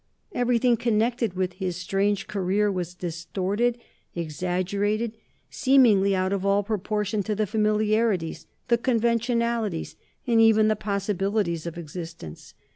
Everything 0.33 0.77
connected 0.77 1.35
with 1.35 1.53
his 1.53 1.75
strange 1.77 2.25
career 2.25 2.71
was 2.71 2.95
distorted, 2.95 3.77
exaggerated, 4.15 5.15
seemingly 5.51 6.15
out 6.15 6.33
of 6.33 6.43
all 6.43 6.63
proportion 6.63 7.21
to 7.21 7.35
the 7.35 7.45
familiarities, 7.45 8.47
the 8.67 8.79
conventionalities, 8.79 9.95
and 10.25 10.41
even 10.41 10.69
the 10.69 10.75
possibilities 10.75 11.67
of 11.67 11.77
existence. 11.77 12.55